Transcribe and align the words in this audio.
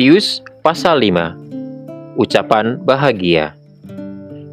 Matius 0.00 0.40
pasal 0.64 1.04
5 1.04 2.16
Ucapan 2.16 2.80
bahagia 2.80 3.52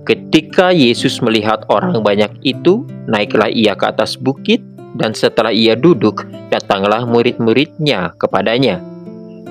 Ketika 0.04 0.75
Yesus 0.75 1.23
melihat 1.23 1.63
orang 1.71 2.04
banyak 2.04 2.36
itu, 2.43 2.84
naiklah 3.07 3.47
ia 3.47 3.71
ke 3.71 3.88
atas 3.88 4.20
bukit, 4.20 4.60
dan 4.99 5.15
setelah 5.15 5.55
ia 5.55 5.79
duduk, 5.79 6.28
datanglah 6.52 7.07
murid-muridnya 7.07 8.11
kepadanya. 8.20 8.83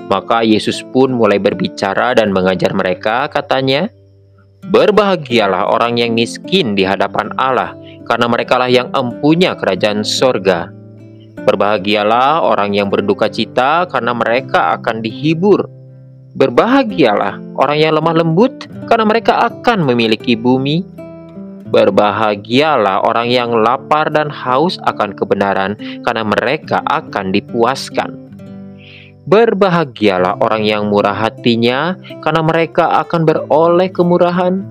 Maka 0.05 0.45
Yesus 0.45 0.85
pun 0.93 1.17
mulai 1.17 1.41
berbicara 1.41 2.13
dan 2.13 2.29
mengajar 2.29 2.77
mereka, 2.77 3.25
katanya, 3.33 3.89
Berbahagialah 4.69 5.65
orang 5.65 5.97
yang 5.97 6.13
miskin 6.13 6.77
di 6.77 6.85
hadapan 6.85 7.33
Allah, 7.41 7.73
karena 8.05 8.29
merekalah 8.29 8.69
yang 8.69 8.93
empunya 8.93 9.57
kerajaan 9.57 10.05
sorga. 10.05 10.69
Berbahagialah 11.41 12.45
orang 12.45 12.77
yang 12.77 12.85
berduka 12.85 13.33
cita, 13.33 13.89
karena 13.89 14.13
mereka 14.13 14.77
akan 14.77 15.01
dihibur. 15.01 15.76
Berbahagialah 16.37 17.57
orang 17.57 17.77
yang 17.81 17.97
lemah 17.97 18.21
lembut, 18.21 18.69
karena 18.85 19.09
mereka 19.09 19.41
akan 19.49 19.89
memiliki 19.89 20.37
bumi. 20.37 20.85
Berbahagialah 21.73 23.01
orang 23.09 23.33
yang 23.33 23.57
lapar 23.57 24.13
dan 24.13 24.29
haus 24.29 24.77
akan 24.85 25.17
kebenaran, 25.17 25.73
karena 26.05 26.21
mereka 26.21 26.85
akan 26.85 27.33
dipuaskan. 27.33 28.13
Berbahagialah 29.25 30.37
orang 30.37 30.61
yang 30.61 30.93
murah 30.93 31.17
hatinya, 31.17 31.97
karena 32.21 32.45
mereka 32.45 33.01
akan 33.01 33.25
beroleh 33.25 33.89
kemurahan. 33.89 34.61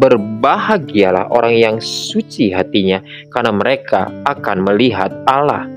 Berbahagialah 0.00 1.28
orang 1.30 1.52
yang 1.52 1.76
suci 1.84 2.48
hatinya, 2.48 3.04
karena 3.28 3.52
mereka 3.52 4.08
akan 4.24 4.64
melihat 4.64 5.12
Allah. 5.28 5.68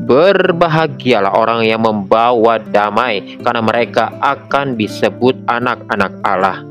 Berbahagialah 0.00 1.36
orang 1.36 1.60
yang 1.68 1.84
membawa 1.84 2.56
damai, 2.56 3.36
karena 3.44 3.60
mereka 3.60 4.08
akan 4.24 4.74
disebut 4.80 5.36
anak-anak 5.44 6.12
Allah. 6.24 6.64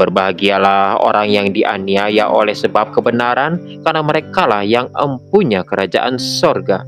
Berbahagialah 0.00 1.04
orang 1.04 1.28
yang 1.28 1.46
dianiaya 1.52 2.32
oleh 2.32 2.56
sebab 2.56 2.96
kebenaran, 2.96 3.60
karena 3.84 4.00
merekalah 4.00 4.64
yang 4.64 4.88
empunya 4.96 5.60
kerajaan 5.60 6.16
sorga. 6.16 6.80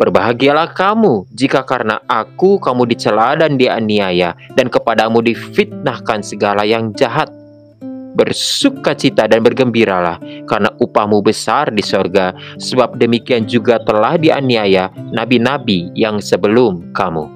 Berbahagialah 0.00 0.72
kamu 0.72 1.28
jika 1.34 1.66
karena 1.66 2.00
aku 2.08 2.56
kamu 2.56 2.88
dicela 2.88 3.36
dan 3.36 3.60
dianiaya, 3.60 4.32
dan 4.56 4.72
kepadamu 4.72 5.20
difitnahkan 5.20 6.24
segala 6.24 6.64
yang 6.64 6.96
jahat 6.96 7.28
bersukacita 8.18 9.30
dan 9.30 9.46
bergembiralah 9.46 10.18
karena 10.50 10.74
upahmu 10.82 11.22
besar 11.22 11.70
di 11.70 11.86
sorga. 11.86 12.34
Sebab 12.58 12.98
demikian 12.98 13.46
juga 13.46 13.78
telah 13.78 14.18
dianiaya 14.18 14.90
nabi-nabi 15.14 15.94
yang 15.94 16.18
sebelum 16.18 16.90
kamu. 16.90 17.30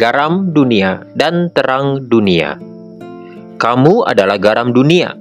Garam 0.00 0.56
dunia 0.56 1.04
dan 1.12 1.52
terang 1.52 2.08
dunia. 2.08 2.56
Kamu 3.60 4.08
adalah 4.08 4.40
garam 4.40 4.72
dunia. 4.72 5.12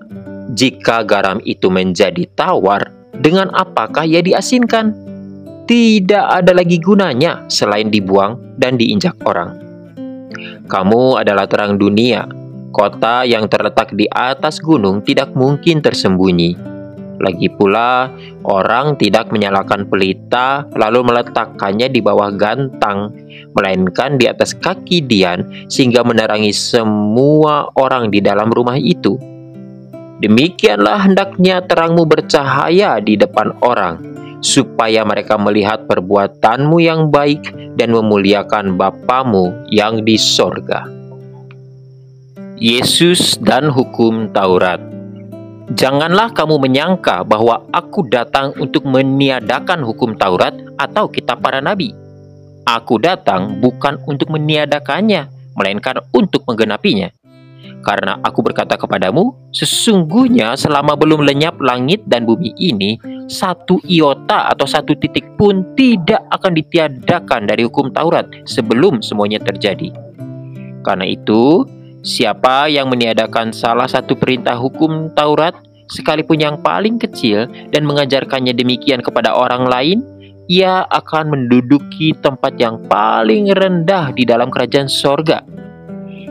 Jika 0.55 1.03
garam 1.03 1.44
itu 1.44 1.67
menjadi 1.67 2.23
tawar 2.31 2.88
dengan 3.11 3.52
apakah 3.52 4.08
ia 4.08 4.23
diasinkan? 4.23 4.95
Tidak 5.67 6.25
ada 6.31 6.55
lagi 6.55 6.80
gunanya 6.80 7.44
selain 7.52 7.91
dibuang 7.91 8.55
dan 8.55 8.80
diinjak 8.80 9.19
orang. 9.28 9.59
Kamu 10.72 11.19
adalah 11.19 11.44
terang 11.50 11.75
dunia 11.75 12.23
Kota 12.76 13.23
yang 13.23 13.48
terletak 13.48 13.96
di 13.96 14.06
atas 14.12 14.60
gunung 14.60 15.02
tidak 15.02 15.32
mungkin 15.34 15.80
tersembunyi. 15.80 16.78
Lagi 17.18 17.50
pula, 17.50 18.14
orang 18.46 18.94
tidak 19.02 19.34
menyalakan 19.34 19.90
pelita 19.90 20.70
lalu 20.78 21.02
meletakkannya 21.02 21.90
di 21.90 21.98
bawah 21.98 22.30
gantang, 22.38 23.09
melainkan 23.58 24.22
di 24.22 24.30
atas 24.30 24.54
kaki 24.54 25.02
Dian 25.02 25.66
sehingga 25.66 26.06
menerangi 26.06 26.53
semua 26.53 27.74
orang 27.74 28.14
di 28.14 28.22
dalam 28.22 28.53
rumah 28.53 28.78
itu. 28.78 29.18
Demikianlah 30.22 31.09
hendaknya 31.09 31.62
terangmu 31.66 32.06
bercahaya 32.06 33.02
di 33.02 33.18
depan 33.18 33.53
orang, 33.66 34.02
supaya 34.41 35.02
mereka 35.06 35.38
melihat 35.38 35.86
perbuatanmu 35.90 36.78
yang 36.81 37.09
baik 37.09 37.50
dan 37.78 37.94
memuliakan 37.94 38.78
Bapamu 38.78 39.53
yang 39.70 40.06
di 40.06 40.18
sorga. 40.18 40.97
Yesus 42.57 43.38
dan 43.38 43.69
hukum 43.69 44.34
Taurat. 44.34 44.81
Janganlah 45.78 46.34
kamu 46.34 46.57
menyangka 46.57 47.22
bahwa 47.22 47.62
aku 47.69 48.09
datang 48.09 48.50
untuk 48.57 48.81
meniadakan 48.81 49.85
hukum 49.85 50.18
Taurat 50.18 50.57
atau 50.81 51.06
kitab 51.06 51.46
para 51.46 51.62
nabi. 51.62 51.94
Aku 52.66 52.97
datang 52.97 53.62
bukan 53.62 54.01
untuk 54.09 54.34
meniadakannya, 54.34 55.29
melainkan 55.53 56.01
untuk 56.09 56.50
menggenapinya. 56.50 57.13
Karena 57.85 58.17
aku 58.25 58.41
berkata 58.41 58.73
kepadamu, 58.73 59.38
sesungguhnya 59.53 60.57
selama 60.57 60.97
belum 60.97 61.29
lenyap 61.29 61.62
langit 61.62 62.09
dan 62.09 62.25
bumi 62.25 62.57
ini, 62.57 62.97
satu 63.29 63.78
iota 63.85 64.50
atau 64.50 64.66
satu 64.66 64.97
titik 64.97 65.29
pun 65.38 65.62
tidak 65.78 66.25
akan 66.34 66.57
ditiadakan 66.57 67.46
dari 67.46 67.69
hukum 67.69 67.94
Taurat 67.94 68.25
sebelum 68.50 69.06
semuanya 69.06 69.38
terjadi. 69.46 69.94
Karena 70.81 71.06
itu, 71.06 71.77
Siapa 72.06 72.69
yang 72.69 72.94
meniadakan 72.94 73.50
salah 73.50 73.90
satu 73.90 74.13
perintah 74.13 74.53
hukum 74.53 75.09
Taurat, 75.18 75.58
sekalipun 75.90 76.38
yang 76.38 76.62
paling 76.62 77.02
kecil, 77.02 77.50
dan 77.74 77.84
mengajarkannya 77.88 78.53
demikian 78.53 79.02
kepada 79.02 79.34
orang 79.34 79.66
lain, 79.66 80.00
ia 80.47 80.88
akan 80.88 81.34
menduduki 81.34 82.16
tempat 82.16 82.56
yang 82.56 82.80
paling 82.88 83.52
rendah 83.52 84.16
di 84.16 84.24
dalam 84.24 84.47
kerajaan 84.47 84.88
sorga. 84.88 85.44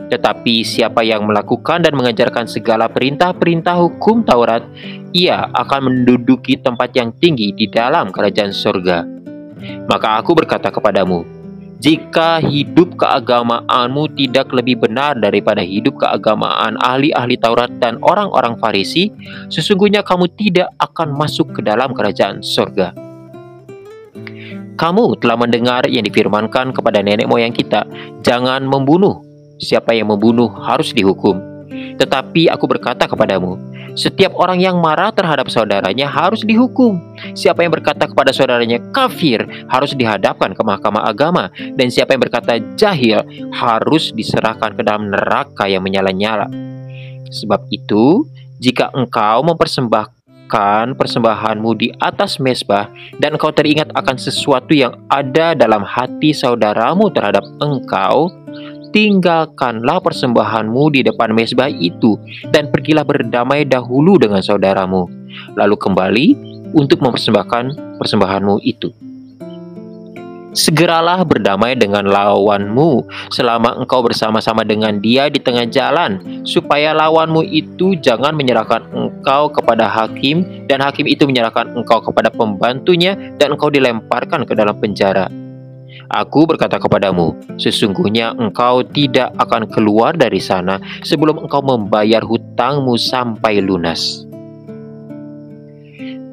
Tetapi 0.07 0.63
siapa 0.63 1.03
yang 1.03 1.27
melakukan 1.27 1.83
dan 1.83 1.93
mengajarkan 1.93 2.47
segala 2.47 2.87
perintah-perintah 2.87 3.75
hukum 3.75 4.23
Taurat, 4.23 4.63
ia 5.11 5.51
akan 5.51 5.91
menduduki 5.91 6.55
tempat 6.57 6.95
yang 6.95 7.11
tinggi 7.19 7.51
di 7.51 7.67
dalam 7.67 8.09
kerajaan 8.09 8.55
sorga. 8.55 9.03
Maka 9.91 10.17
aku 10.23 10.31
berkata 10.31 10.71
kepadamu, 10.71 11.27
jika 11.77 12.41
hidup 12.41 12.97
keagamaanmu 12.97 14.09
tidak 14.17 14.49
lebih 14.49 14.81
benar 14.81 15.13
daripada 15.13 15.61
hidup 15.61 16.01
keagamaan 16.01 16.73
ahli-ahli 16.81 17.37
Taurat 17.37 17.69
dan 17.77 18.01
orang-orang 18.01 18.57
Farisi, 18.57 19.13
sesungguhnya 19.53 20.01
kamu 20.01 20.25
tidak 20.33 20.73
akan 20.81 21.13
masuk 21.13 21.53
ke 21.53 21.61
dalam 21.61 21.93
kerajaan 21.93 22.41
surga. 22.41 22.97
Kamu 24.77 25.21
telah 25.21 25.37
mendengar 25.37 25.85
yang 25.89 26.05
difirmankan 26.05 26.73
kepada 26.73 27.01
nenek 27.01 27.29
moyang 27.29 27.53
kita, 27.53 27.85
"Jangan 28.25 28.65
membunuh. 28.65 29.21
Siapa 29.57 29.93
yang 29.93 30.13
membunuh 30.13 30.49
harus 30.49 30.93
dihukum." 30.93 31.37
Tetapi 31.97 32.49
aku 32.49 32.65
berkata 32.69 33.09
kepadamu, 33.09 33.57
setiap 33.97 34.37
orang 34.37 34.61
yang 34.61 34.77
marah 34.77 35.09
terhadap 35.09 35.49
saudaranya 35.49 36.05
harus 36.05 36.45
dihukum. 36.45 37.01
Siapa 37.33 37.65
yang 37.65 37.73
berkata 37.73 38.05
kepada 38.05 38.29
saudaranya 38.29 38.77
kafir 38.93 39.41
harus 39.73 39.97
dihadapkan 39.97 40.53
ke 40.53 40.61
mahkamah 40.61 41.09
agama. 41.09 41.49
Dan 41.73 41.89
siapa 41.89 42.13
yang 42.13 42.21
berkata 42.21 42.61
jahil 42.77 43.25
harus 43.57 44.13
diserahkan 44.13 44.77
ke 44.77 44.85
dalam 44.85 45.09
neraka 45.09 45.65
yang 45.65 45.81
menyala-nyala. 45.81 46.45
Sebab 47.33 47.65
itu, 47.73 48.29
jika 48.61 48.93
engkau 48.93 49.41
mempersembahkan 49.49 50.93
persembahanmu 50.95 51.69
di 51.75 51.89
atas 51.97 52.37
mesbah 52.37 52.87
dan 53.17 53.35
engkau 53.35 53.49
teringat 53.49 53.89
akan 53.97 54.15
sesuatu 54.15 54.77
yang 54.77 54.93
ada 55.09 55.57
dalam 55.57 55.81
hati 55.81 56.37
saudaramu 56.37 57.09
terhadap 57.09 57.43
engkau, 57.59 58.29
tinggalkanlah 58.97 60.01
persembahanmu 60.01 60.89
di 60.89 61.05
depan 61.05 61.29
mesbah 61.29 61.69
itu 61.69 62.17
dan 62.49 62.73
pergilah 62.73 63.05
berdamai 63.05 63.61
dahulu 63.61 64.17
dengan 64.17 64.41
saudaramu, 64.41 65.05
lalu 65.53 65.77
kembali 65.77 66.27
untuk 66.73 67.05
mempersembahkan 67.05 67.77
persembahanmu 68.01 68.57
itu. 68.65 68.89
Segeralah 70.57 71.21
berdamai 71.21 71.77
dengan 71.77 72.09
lawanmu 72.09 73.05
selama 73.29 73.77
engkau 73.77 74.01
bersama-sama 74.01 74.65
dengan 74.65 74.97
dia 74.97 75.29
di 75.29 75.37
tengah 75.37 75.69
jalan, 75.69 76.41
supaya 76.41 76.97
lawanmu 76.97 77.45
itu 77.45 77.93
jangan 78.01 78.33
menyerahkan 78.33 78.81
engkau 78.97 79.53
kepada 79.53 79.85
hakim, 79.85 80.65
dan 80.65 80.81
hakim 80.81 81.05
itu 81.05 81.29
menyerahkan 81.29 81.69
engkau 81.77 82.01
kepada 82.01 82.33
pembantunya, 82.33 83.13
dan 83.37 83.53
engkau 83.53 83.69
dilemparkan 83.69 84.49
ke 84.49 84.57
dalam 84.57 84.73
penjara. 84.81 85.29
Aku 86.07 86.47
berkata 86.47 86.79
kepadamu, 86.79 87.35
sesungguhnya 87.59 88.31
engkau 88.39 88.79
tidak 88.79 89.35
akan 89.35 89.67
keluar 89.67 90.15
dari 90.15 90.39
sana 90.39 90.79
sebelum 91.03 91.43
engkau 91.43 91.59
membayar 91.59 92.23
hutangmu 92.23 92.95
sampai 92.95 93.59
lunas. 93.59 94.23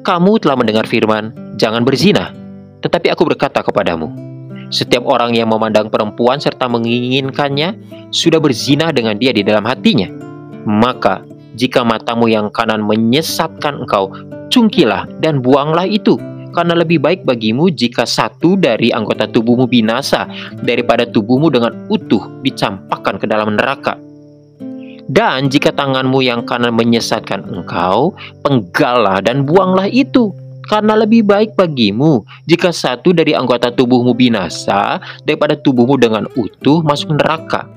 Kamu 0.05 0.39
telah 0.39 0.55
mendengar 0.55 0.87
firman, 0.87 1.35
"Jangan 1.59 1.83
berzina." 1.83 2.31
Tetapi 2.79 3.11
aku 3.11 3.27
berkata 3.27 3.65
kepadamu, 3.65 4.13
setiap 4.71 5.03
orang 5.09 5.35
yang 5.35 5.51
memandang 5.51 5.91
perempuan 5.91 6.39
serta 6.39 6.71
menginginkannya 6.71 7.75
sudah 8.15 8.39
berzina 8.39 8.95
dengan 8.95 9.19
dia 9.19 9.35
di 9.35 9.43
dalam 9.43 9.65
hatinya. 9.65 10.07
Maka, 10.63 11.25
jika 11.57 11.83
matamu 11.83 12.31
yang 12.31 12.47
kanan 12.53 12.85
menyesatkan 12.85 13.83
engkau, 13.83 14.13
cungkilah 14.53 15.09
dan 15.19 15.43
buanglah 15.43 15.89
itu 15.89 16.15
karena 16.55 16.79
lebih 16.79 17.03
baik 17.03 17.27
bagimu 17.27 17.67
jika 17.67 18.07
satu 18.07 18.55
dari 18.55 18.95
anggota 18.95 19.27
tubuhmu 19.27 19.67
binasa 19.67 20.23
daripada 20.63 21.03
tubuhmu 21.03 21.51
dengan 21.51 21.75
utuh 21.91 22.23
dicampakkan 22.41 23.19
ke 23.19 23.27
dalam 23.27 23.59
neraka. 23.59 23.99
Dan 25.05 25.53
jika 25.53 25.69
tanganmu 25.69 26.25
yang 26.25 26.41
kanan 26.49 26.73
menyesatkan 26.73 27.45
engkau, 27.45 28.17
penggalah 28.41 29.21
dan 29.21 29.45
buanglah 29.45 29.85
itu. 29.85 30.33
Karena 30.65 30.97
lebih 30.97 31.29
baik 31.29 31.53
bagimu 31.53 32.25
jika 32.49 32.73
satu 32.73 33.13
dari 33.13 33.37
anggota 33.37 33.69
tubuhmu 33.69 34.17
binasa 34.17 34.97
daripada 35.21 35.53
tubuhmu 35.53 35.93
dengan 36.01 36.25
utuh 36.33 36.81
masuk 36.81 37.13
neraka. 37.21 37.69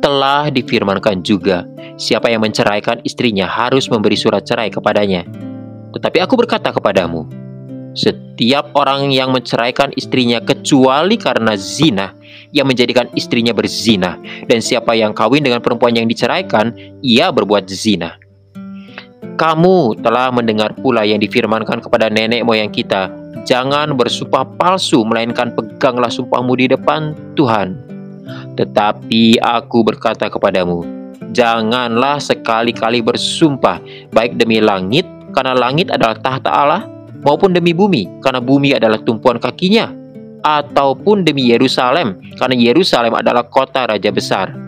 Telah 0.00 0.48
difirmankan 0.48 1.20
juga, 1.20 1.68
siapa 2.00 2.32
yang 2.32 2.40
menceraikan 2.40 3.04
istrinya 3.04 3.44
harus 3.44 3.92
memberi 3.92 4.16
surat 4.16 4.48
cerai 4.48 4.72
kepadanya. 4.72 5.28
Tetapi 5.96 6.20
aku 6.20 6.36
berkata 6.36 6.68
kepadamu, 6.76 7.24
setiap 7.96 8.68
orang 8.76 9.08
yang 9.08 9.32
menceraikan 9.32 9.88
istrinya 9.96 10.44
kecuali 10.44 11.16
karena 11.16 11.56
zina, 11.56 12.12
yang 12.52 12.68
menjadikan 12.68 13.08
istrinya 13.16 13.56
berzina, 13.56 14.20
dan 14.44 14.60
siapa 14.60 14.92
yang 14.92 15.16
kawin 15.16 15.40
dengan 15.40 15.64
perempuan 15.64 15.96
yang 15.96 16.04
diceraikan, 16.04 16.76
ia 17.00 17.32
berbuat 17.32 17.64
zina. 17.72 18.20
Kamu 19.40 20.04
telah 20.04 20.28
mendengar 20.28 20.76
pula 20.76 21.08
yang 21.08 21.16
difirmankan 21.16 21.80
kepada 21.80 22.12
nenek 22.12 22.44
moyang 22.44 22.68
kita, 22.68 23.08
jangan 23.48 23.96
bersumpah 23.96 24.44
palsu, 24.60 25.00
melainkan 25.00 25.56
peganglah 25.56 26.12
sumpahmu 26.12 26.52
di 26.60 26.68
depan 26.68 27.16
Tuhan. 27.40 27.72
Tetapi 28.60 29.40
aku 29.40 29.80
berkata 29.80 30.28
kepadamu, 30.28 30.84
janganlah 31.32 32.20
sekali-kali 32.20 33.00
bersumpah, 33.00 33.80
baik 34.12 34.36
demi 34.36 34.60
langit, 34.60 35.08
karena 35.36 35.52
langit 35.52 35.92
adalah 35.92 36.16
tahta 36.16 36.48
Allah, 36.48 36.82
maupun 37.20 37.52
demi 37.52 37.76
bumi, 37.76 38.08
karena 38.24 38.40
bumi 38.40 38.72
adalah 38.72 38.96
tumpuan 39.04 39.36
kakinya, 39.36 39.92
ataupun 40.40 41.28
demi 41.28 41.52
Yerusalem, 41.52 42.16
karena 42.40 42.56
Yerusalem 42.56 43.12
adalah 43.12 43.44
kota 43.44 43.84
raja 43.84 44.08
besar 44.08 44.66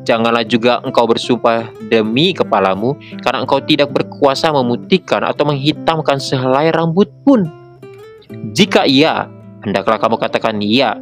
Janganlah 0.00 0.48
juga 0.48 0.80
engkau 0.80 1.04
bersumpah 1.04 1.68
demi 1.92 2.32
kepalamu, 2.32 2.96
karena 3.20 3.44
engkau 3.44 3.60
tidak 3.60 3.92
berkuasa 3.92 4.48
memutihkan 4.50 5.22
atau 5.28 5.44
menghitamkan 5.44 6.16
sehelai 6.16 6.72
rambut 6.72 7.06
pun. 7.22 7.44
Jika 8.56 8.88
iya, 8.88 9.28
hendaklah 9.60 10.00
kamu 10.00 10.16
katakan 10.16 10.56
iya. 10.64 10.96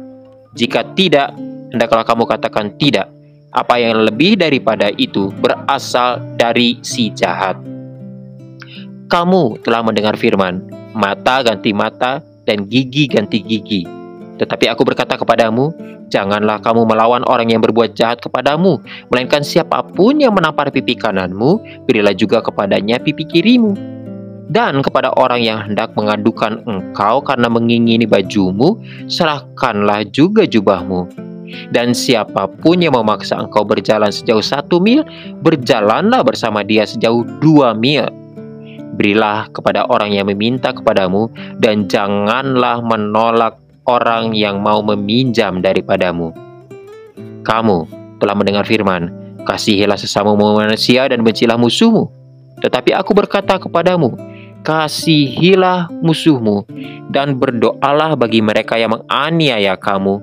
Jika 0.51 0.83
tidak, 0.93 1.31
hendaklah 1.71 2.03
kamu 2.03 2.27
katakan 2.27 2.75
tidak. 2.75 3.07
Apa 3.49 3.81
yang 3.81 3.97
lebih 4.03 4.37
daripada 4.37 4.91
itu 4.93 5.31
berasal 5.39 6.21
dari 6.37 6.77
si 6.85 7.09
jahat. 7.09 7.57
Kamu 9.09 9.65
telah 9.65 9.81
mendengar 9.81 10.13
firman, 10.13 10.61
mata 10.93 11.41
ganti 11.41 11.73
mata 11.73 12.21
dan 12.45 12.69
gigi 12.69 13.09
ganti 13.09 13.41
gigi. 13.41 13.81
Tetapi 14.37 14.69
aku 14.69 14.85
berkata 14.85 15.17
kepadamu, 15.17 15.73
Janganlah 16.09 16.57
kamu 16.65 16.89
melawan 16.89 17.21
orang 17.29 17.53
yang 17.53 17.61
berbuat 17.61 17.93
jahat 17.93 18.17
kepadamu, 18.17 18.81
melainkan 19.13 19.45
siapa 19.45 19.85
pun 19.93 20.17
yang 20.17 20.33
menampar 20.33 20.73
pipi 20.73 20.97
kananmu, 20.97 21.85
berilah 21.85 22.17
juga 22.17 22.41
kepadanya 22.41 22.97
pipi 22.97 23.29
kirimu. 23.29 23.77
Dan 24.49 24.81
kepada 24.81 25.13
orang 25.13 25.45
yang 25.45 25.61
hendak 25.61 25.93
mengadukan 25.93 26.65
engkau 26.65 27.21
karena 27.21 27.45
mengingini 27.45 28.09
bajumu, 28.09 28.81
serahkanlah 29.05 30.09
juga 30.09 30.49
jubahmu. 30.49 31.05
Dan 31.69 31.93
siapa 31.93 32.49
pun 32.49 32.81
yang 32.81 32.97
memaksa 32.97 33.37
engkau 33.37 33.61
berjalan 33.61 34.09
sejauh 34.09 34.41
satu 34.41 34.81
mil, 34.81 35.05
berjalanlah 35.45 36.25
bersama 36.25 36.65
dia 36.65 36.89
sejauh 36.89 37.21
dua 37.37 37.77
mil. 37.77 38.09
Berilah 38.99 39.47
kepada 39.55 39.87
orang 39.87 40.11
yang 40.11 40.27
meminta 40.27 40.75
kepadamu, 40.75 41.31
dan 41.55 41.87
janganlah 41.87 42.83
menolak 42.83 43.55
orang 43.87 44.35
yang 44.35 44.59
mau 44.59 44.83
meminjam 44.83 45.63
daripadamu. 45.63 46.35
Kamu 47.47 47.77
telah 48.19 48.35
mendengar 48.35 48.67
firman, 48.67 49.07
kasihilah 49.47 49.95
sesama 49.95 50.35
manusia 50.35 51.07
dan 51.07 51.23
bencilah 51.23 51.55
musuhmu. 51.55 52.11
Tetapi 52.59 52.91
aku 52.91 53.15
berkata 53.15 53.55
kepadamu, 53.55 54.19
kasihilah 54.67 55.87
musuhmu 56.03 56.67
dan 57.07 57.39
berdoalah 57.39 58.19
bagi 58.19 58.43
mereka 58.43 58.75
yang 58.75 58.99
menganiaya 58.99 59.79
kamu. 59.79 60.19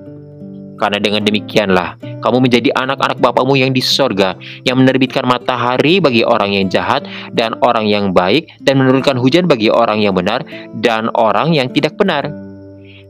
Karena 0.77 1.01
dengan 1.01 1.25
demikianlah 1.25 1.97
kamu 2.21 2.49
menjadi 2.49 2.69
anak-anak 2.77 3.17
Bapamu 3.21 3.57
yang 3.57 3.73
di 3.73 3.81
sorga, 3.81 4.37
yang 4.69 4.81
menerbitkan 4.81 5.25
matahari 5.25 5.99
bagi 6.01 6.21
orang 6.21 6.53
yang 6.53 6.69
jahat 6.69 7.09
dan 7.33 7.57
orang 7.65 7.89
yang 7.89 8.13
baik, 8.13 8.49
dan 8.61 8.81
menurunkan 8.81 9.17
hujan 9.17 9.49
bagi 9.49 9.73
orang 9.73 10.05
yang 10.05 10.13
benar 10.13 10.45
dan 10.85 11.09
orang 11.17 11.57
yang 11.57 11.73
tidak 11.73 11.97
benar. 11.97 12.29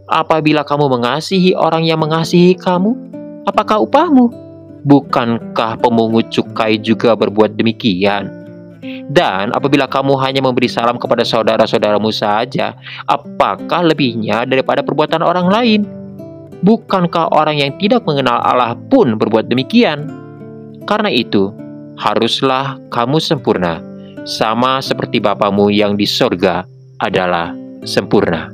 Apabila 0.06 0.62
kamu 0.62 0.86
mengasihi 0.86 1.58
orang 1.58 1.82
yang 1.82 1.98
mengasihi 1.98 2.54
kamu, 2.54 2.94
apakah 3.50 3.82
upahmu? 3.82 4.30
Bukankah 4.86 5.82
pemungut 5.82 6.30
cukai 6.30 6.78
juga 6.78 7.18
berbuat 7.18 7.58
demikian? 7.58 8.30
Dan 9.10 9.50
apabila 9.50 9.90
kamu 9.90 10.14
hanya 10.22 10.38
memberi 10.42 10.70
salam 10.70 10.94
kepada 10.94 11.26
saudara-saudaramu 11.26 12.14
saja, 12.14 12.78
apakah 13.10 13.82
lebihnya 13.82 14.46
daripada 14.46 14.86
perbuatan 14.86 15.26
orang 15.26 15.50
lain? 15.50 16.05
Bukankah 16.64 17.32
orang 17.36 17.60
yang 17.60 17.72
tidak 17.76 18.08
mengenal 18.08 18.40
Allah 18.40 18.72
pun 18.88 19.20
berbuat 19.20 19.52
demikian? 19.52 20.08
Karena 20.88 21.12
itu, 21.12 21.52
haruslah 22.00 22.80
kamu 22.88 23.20
sempurna, 23.20 23.82
sama 24.24 24.80
seperti 24.80 25.20
Bapamu 25.20 25.68
yang 25.68 25.98
di 25.98 26.08
sorga 26.08 26.64
adalah 27.02 27.52
sempurna. 27.84 28.48